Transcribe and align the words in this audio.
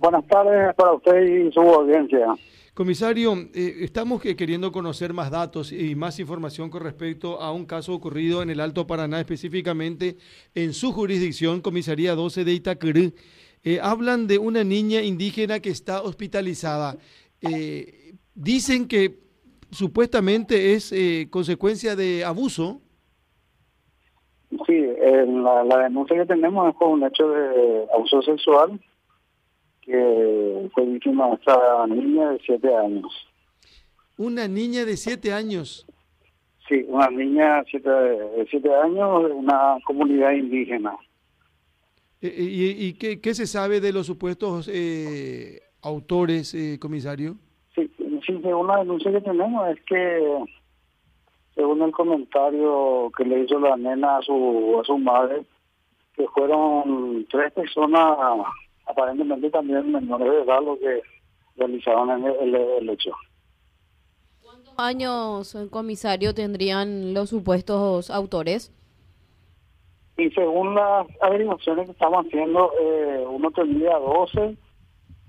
Buenas 0.00 0.26
tardes 0.28 0.74
para 0.76 0.94
usted 0.94 1.22
y 1.26 1.52
su 1.52 1.60
audiencia. 1.60 2.34
Comisario, 2.72 3.34
eh, 3.52 3.80
estamos 3.80 4.22
que 4.22 4.34
queriendo 4.34 4.72
conocer 4.72 5.12
más 5.12 5.30
datos 5.30 5.72
y 5.72 5.94
más 5.94 6.18
información 6.18 6.70
con 6.70 6.82
respecto 6.82 7.38
a 7.38 7.52
un 7.52 7.66
caso 7.66 7.92
ocurrido 7.92 8.40
en 8.40 8.48
el 8.48 8.60
Alto 8.60 8.86
Paraná, 8.86 9.20
específicamente 9.20 10.16
en 10.54 10.72
su 10.72 10.92
jurisdicción, 10.92 11.60
Comisaría 11.60 12.14
12 12.14 12.46
de 12.46 12.52
Itacurú. 12.54 13.12
Eh, 13.62 13.78
hablan 13.82 14.26
de 14.26 14.38
una 14.38 14.64
niña 14.64 15.02
indígena 15.02 15.60
que 15.60 15.68
está 15.68 16.00
hospitalizada. 16.00 16.96
Eh, 17.42 18.14
dicen 18.34 18.88
que 18.88 19.18
supuestamente 19.70 20.72
es 20.72 20.94
consecuencia 21.28 21.94
de 21.94 22.24
abuso. 22.24 22.80
Sí, 24.66 24.82
la, 25.26 25.62
la 25.62 25.78
denuncia 25.82 26.16
que 26.16 26.24
tenemos 26.24 26.70
es 26.70 26.74
por 26.76 26.88
un 26.88 27.04
hecho 27.04 27.28
de 27.28 27.84
abuso 27.94 28.22
sexual 28.22 28.80
que 29.82 30.68
fue 30.74 30.86
víctima 30.86 31.28
de 31.28 31.34
esta 31.34 31.86
niña 31.86 32.30
de 32.30 32.38
siete 32.44 32.74
años. 32.74 33.12
¿Una 34.16 34.46
niña 34.46 34.84
de 34.84 34.96
siete 34.96 35.32
años? 35.32 35.86
Sí, 36.68 36.84
una 36.88 37.08
niña 37.08 37.62
de 37.72 38.46
siete 38.50 38.74
años 38.74 39.24
de 39.24 39.32
una 39.32 39.78
comunidad 39.84 40.32
indígena. 40.32 40.94
Eh, 42.20 42.28
eh, 42.28 42.42
¿Y, 42.42 42.86
y 42.86 42.92
qué, 42.94 43.20
qué, 43.20 43.34
se 43.34 43.46
sabe 43.46 43.80
de 43.80 43.92
los 43.92 44.06
supuestos 44.06 44.68
eh, 44.72 45.62
autores, 45.82 46.54
eh, 46.54 46.78
comisario? 46.78 47.36
Sí, 47.74 47.90
sí, 47.96 48.40
según 48.42 48.66
la 48.66 48.78
denuncia 48.80 49.10
que 49.10 49.22
tenemos 49.22 49.68
es 49.70 49.82
que, 49.86 50.44
según 51.54 51.80
el 51.82 51.92
comentario 51.92 53.10
que 53.16 53.24
le 53.24 53.44
hizo 53.44 53.58
la 53.58 53.76
nena 53.76 54.18
a 54.18 54.22
su, 54.22 54.78
a 54.78 54.84
su 54.84 54.98
madre, 54.98 55.44
que 56.14 56.26
fueron 56.28 57.26
tres 57.30 57.52
personas 57.52 58.18
aparentemente 58.90 59.50
también 59.50 59.92
menores 59.92 60.30
de 60.30 60.42
edad 60.42 60.62
los 60.62 60.78
que 60.78 61.02
realizaron 61.56 62.10
el, 62.24 62.54
el, 62.54 62.90
hecho. 62.90 63.12
¿Cuántos 64.42 64.74
años, 64.78 65.56
comisario, 65.70 66.34
tendrían 66.34 67.14
los 67.14 67.30
supuestos 67.30 68.10
autores? 68.10 68.72
Y 70.16 70.30
según 70.30 70.74
las 70.74 71.06
averiguaciones 71.22 71.86
que 71.86 71.92
estamos 71.92 72.26
haciendo, 72.26 72.70
eh, 72.80 73.24
uno 73.26 73.50
tendría 73.52 73.96
12, 73.96 74.56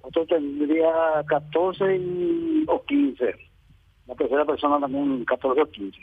otro 0.02 0.26
tendría 0.26 1.24
14 1.28 1.96
y, 1.96 2.66
o 2.68 2.84
15. 2.84 3.36
La 4.08 4.16
tercera 4.16 4.46
persona 4.46 4.80
también 4.80 5.24
14 5.26 5.62
o 5.62 5.66
15. 5.66 5.98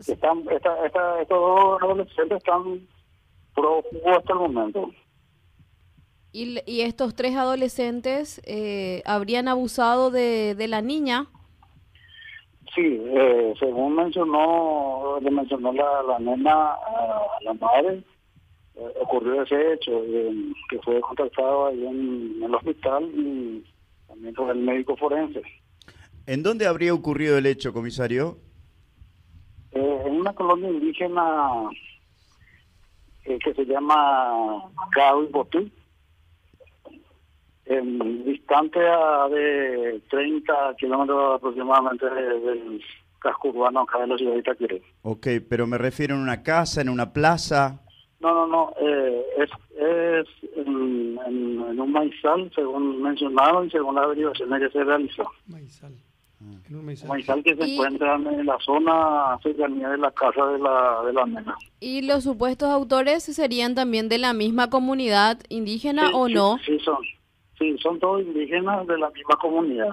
Están, 0.00 0.44
esta, 0.50 0.84
esta, 0.84 1.22
estos 1.22 1.38
dos 1.38 1.82
adolescentes 1.82 2.38
están 2.38 2.86
prófugos 3.54 4.16
hasta 4.18 4.32
el 4.32 4.38
momento. 4.38 4.90
¿Y, 6.38 6.82
estos 6.82 7.14
tres 7.14 7.34
adolescentes 7.34 8.42
eh, 8.44 9.02
habrían 9.06 9.48
abusado 9.48 10.10
de, 10.10 10.54
de 10.54 10.68
la 10.68 10.82
niña? 10.82 11.28
Sí, 12.74 13.00
eh, 13.02 13.54
según 13.58 13.96
mencionó, 13.96 15.18
le 15.22 15.30
mencionó 15.30 15.72
la, 15.72 16.02
la 16.02 16.18
nena 16.18 16.72
a 16.72 17.38
la 17.40 17.54
madre, 17.54 18.02
eh, 18.74 18.92
ocurrió 19.00 19.44
ese 19.44 19.72
hecho, 19.72 19.92
que 20.68 20.78
fue 20.80 21.00
contactado 21.00 21.68
ahí 21.68 21.86
en, 21.86 22.42
el 22.42 22.54
hospital 22.54 23.04
y 23.14 23.64
también 24.06 24.34
con 24.34 24.50
el 24.50 24.58
médico 24.58 24.94
forense. 24.94 25.40
¿En 26.26 26.42
dónde 26.42 26.66
habría 26.66 26.92
ocurrido 26.92 27.38
el 27.38 27.46
hecho, 27.46 27.72
comisario? 27.72 28.36
en 29.72 30.20
una 30.20 30.34
colonia 30.34 30.68
indígena 30.68 31.70
que 33.24 33.54
se 33.54 33.64
llama 33.64 34.70
Cao 34.92 35.24
y 35.24 35.26
Botú 35.28 35.70
en 37.66 38.24
distante 38.24 38.78
a 38.80 39.28
de 39.28 40.00
30 40.08 40.74
kilómetros 40.78 41.36
aproximadamente 41.36 42.06
del 42.06 42.80
casco 43.18 43.48
urbano 43.48 43.80
acá 43.80 43.98
de 44.00 44.06
la 44.06 44.16
ciudad 44.16 44.34
de 44.34 44.38
Itaquire. 44.38 44.82
Ok, 45.02 45.26
pero 45.48 45.66
me 45.66 45.78
refiero 45.78 46.14
en 46.14 46.20
una 46.20 46.42
casa, 46.42 46.80
en 46.80 46.88
una 46.88 47.12
plaza. 47.12 47.80
No, 48.20 48.32
no, 48.32 48.46
no, 48.46 48.72
eh, 48.80 49.22
es, 49.38 49.50
es 49.76 50.26
en, 50.56 51.18
un 51.80 51.92
maizal, 51.92 52.50
según 52.54 53.02
mencionaron 53.02 53.66
y 53.66 53.70
según 53.70 53.96
las 53.96 54.04
averiguaciones 54.04 54.60
que 54.60 54.70
se 54.70 54.84
realizó. 54.84 55.24
Maizal. 55.46 55.92
En 56.68 56.76
un 56.76 56.84
maizal. 56.84 57.42
que 57.42 57.56
se 57.56 57.64
encuentra 57.64 58.14
en 58.16 58.46
la 58.46 58.58
zona 58.60 59.38
cercanía 59.42 59.88
de 59.88 59.98
la 59.98 60.10
casa 60.10 60.46
de 60.46 60.58
la, 60.58 61.02
de 61.04 61.12
la 61.12 61.26
nena. 61.26 61.56
¿Y 61.80 62.02
los 62.02 62.24
supuestos 62.24 62.68
autores 62.68 63.24
serían 63.24 63.74
también 63.74 64.08
de 64.08 64.18
la 64.18 64.32
misma 64.32 64.70
comunidad 64.70 65.38
indígena 65.48 66.10
o 66.10 66.28
no? 66.28 66.58
Sí, 66.64 66.78
son. 66.80 66.98
Sí, 67.58 67.76
son 67.78 67.98
todos 67.98 68.22
indígenas 68.22 68.86
de 68.86 68.98
la 68.98 69.10
misma 69.10 69.36
comunidad. 69.40 69.90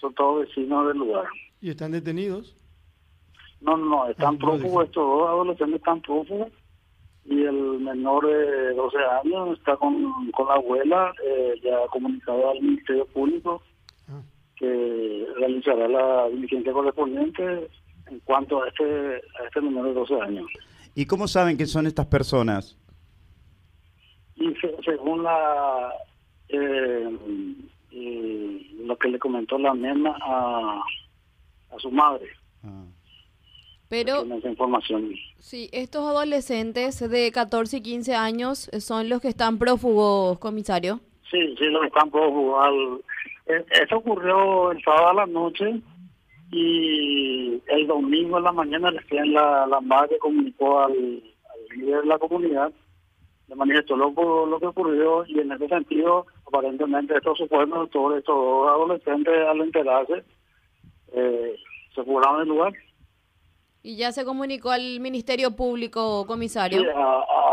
Son 0.00 0.14
todos 0.14 0.46
vecinos 0.46 0.88
del 0.88 0.98
lugar. 0.98 1.26
¿Y 1.60 1.70
están 1.70 1.92
detenidos? 1.92 2.56
No, 3.60 3.76
no, 3.76 4.08
están 4.08 4.36
ah, 4.36 4.38
prófugos, 4.38 4.86
estos 4.86 5.04
dos 5.04 5.28
adolescentes 5.28 5.76
están 5.76 6.00
prófugos 6.00 6.48
y 7.24 7.42
el 7.42 7.80
menor 7.80 8.26
de 8.26 8.74
12 8.74 8.96
años 9.22 9.58
está 9.58 9.76
con, 9.76 10.30
con 10.30 10.46
la 10.46 10.54
abuela, 10.54 11.12
eh, 11.26 11.54
ya 11.62 11.86
comunicado 11.90 12.50
al 12.50 12.60
Ministerio 12.60 13.04
Público 13.06 13.60
ah. 14.08 14.22
que 14.56 15.26
realizará 15.36 15.88
la 15.88 16.28
diligencia 16.28 16.72
correspondiente 16.72 17.68
en 18.06 18.20
cuanto 18.20 18.62
a 18.62 18.68
este, 18.68 19.16
a 19.16 19.46
este 19.46 19.60
menor 19.60 19.88
de 19.88 19.94
12 19.94 20.20
años. 20.20 20.46
¿Y 20.94 21.06
cómo 21.06 21.28
saben 21.28 21.56
que 21.56 21.66
son 21.66 21.86
estas 21.86 22.06
personas? 22.06 22.78
Y 24.36 24.54
según 24.84 25.24
la, 25.24 25.92
eh, 26.48 27.18
lo 28.84 28.96
que 28.96 29.08
le 29.08 29.18
comentó 29.18 29.58
la 29.58 29.74
nena 29.74 30.16
a, 30.20 30.82
a 31.70 31.78
su 31.78 31.90
madre. 31.90 32.26
Ah. 32.64 32.84
Pero, 33.88 34.22
esa 34.22 34.48
información. 34.48 35.14
sí, 35.38 35.70
estos 35.72 36.06
adolescentes 36.06 37.00
de 37.08 37.32
14 37.32 37.78
y 37.78 37.80
15 37.80 38.14
años 38.14 38.70
son 38.80 39.08
los 39.08 39.22
que 39.22 39.28
están 39.28 39.58
prófugos, 39.58 40.38
comisario. 40.38 41.00
Sí, 41.30 41.54
sí, 41.58 41.64
los 41.66 41.80
que 41.80 41.86
están 41.88 42.10
prófugos. 42.10 43.00
Eh, 43.46 43.64
eso 43.82 43.96
ocurrió 43.96 44.72
el 44.72 44.82
sábado 44.82 45.08
a 45.08 45.14
la 45.14 45.26
noche 45.26 45.80
y 46.50 47.62
el 47.66 47.86
domingo 47.86 48.36
en 48.38 48.44
la 48.44 48.52
mañana 48.52 48.90
recién 48.90 49.32
la, 49.32 49.66
la 49.66 49.80
madre 49.80 50.18
comunicó 50.18 50.80
al, 50.80 50.92
al 50.92 51.78
líder 51.78 52.02
de 52.02 52.06
la 52.06 52.18
comunidad 52.18 52.72
de 53.48 53.54
manifestó 53.54 53.96
lo, 53.96 54.12
lo 54.46 54.60
que 54.60 54.66
ocurrió 54.66 55.24
y 55.26 55.40
en 55.40 55.52
ese 55.52 55.68
sentido, 55.68 56.26
aparentemente 56.48 57.16
estos 57.16 57.38
supuestos 57.38 57.90
todos 57.90 58.18
estos 58.18 58.68
adolescentes 58.68 59.34
al 59.46 59.60
enterarse 59.60 60.24
eh, 61.12 61.56
se 61.94 62.02
curaron 62.02 62.40
del 62.40 62.48
lugar. 62.48 62.72
¿Y 63.82 63.96
ya 63.96 64.12
se 64.12 64.24
comunicó 64.24 64.70
al 64.70 65.00
Ministerio 65.00 65.52
Público, 65.52 66.26
comisario? 66.26 66.80
Sí, 66.80 66.86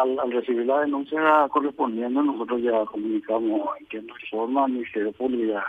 al, 0.02 0.32
recibir 0.32 0.66
la 0.66 0.82
denuncia 0.82 1.48
correspondiente, 1.50 2.14
nosotros 2.14 2.62
ya 2.62 2.84
comunicamos 2.86 3.70
en 3.80 3.86
qué 3.88 4.04
forma 4.30 4.66
al 4.66 4.72
Ministerio 4.72 5.12
Público 5.14 5.60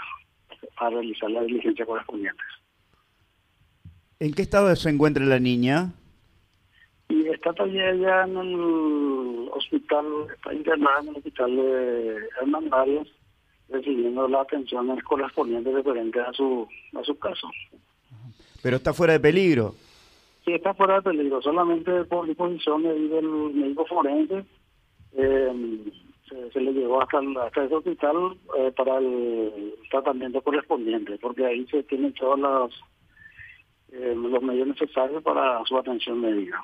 a 0.78 0.90
realizar 0.90 1.30
la 1.30 1.42
diligencia 1.42 1.84
correspondiente. 1.84 2.42
¿En 4.18 4.32
qué 4.32 4.42
estado 4.42 4.74
se 4.74 4.88
encuentra 4.88 5.24
la 5.24 5.38
niña? 5.38 5.92
Y 7.08 7.28
está 7.28 7.52
todavía 7.52 7.90
ella 7.90 8.24
en 8.24 8.36
el 8.36 9.48
hospital, 9.52 10.06
está 10.34 10.54
internada 10.54 11.00
en 11.02 11.08
el 11.08 11.16
hospital 11.16 11.56
de 11.56 12.16
Hernán 12.40 12.70
Varias, 14.16 14.26
recibiendo 14.26 14.28
las 14.28 14.40
atenciones 14.42 15.04
correspondientes 15.04 15.74
referentes 15.74 16.22
a 16.26 16.32
su, 16.32 16.66
a 16.98 17.02
su 17.04 17.18
caso. 17.18 17.48
Pero 18.62 18.76
está 18.76 18.92
fuera 18.92 19.14
de 19.14 19.20
peligro. 19.20 19.74
Sí, 20.44 20.52
está 20.52 20.74
fuera 20.74 20.96
de 20.96 21.02
peligro, 21.02 21.42
solamente 21.42 22.04
por 22.04 22.26
disposición 22.26 22.82
del 22.82 23.52
médico 23.52 23.84
forense 23.86 24.44
eh, 25.16 25.52
se, 26.52 26.60
le 26.60 26.72
llevó 26.72 27.02
hasta, 27.02 27.18
hasta 27.44 27.64
ese 27.64 27.74
hospital 27.74 28.36
eh, 28.58 28.72
para 28.76 28.98
el 28.98 29.74
tratamiento 29.90 30.40
correspondiente, 30.42 31.18
porque 31.18 31.46
ahí 31.46 31.66
se 31.66 31.82
tienen 31.84 32.12
todos 32.14 32.38
los, 32.38 32.72
eh, 33.92 34.14
los 34.16 34.42
medios 34.42 34.68
necesarios 34.68 35.22
para 35.22 35.64
su 35.64 35.76
atención 35.76 36.20
médica. 36.20 36.60